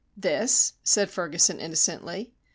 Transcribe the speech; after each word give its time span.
"This?" 0.17 0.73
said 0.83 1.11
Ferguson, 1.11 1.59
innocently. 1.59 2.33